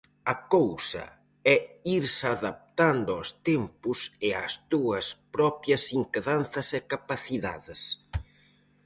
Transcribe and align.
A 0.33 0.35
cousa 0.55 1.05
é 1.55 1.57
irse 2.01 2.25
adaptando 2.35 3.09
aos 3.13 3.29
tempos 3.49 3.99
e 4.27 4.29
ás 4.45 4.53
túas 4.71 5.05
propias 5.35 5.83
inquedanzas 5.99 6.67
e 6.79 6.81
capacidades. 6.93 7.81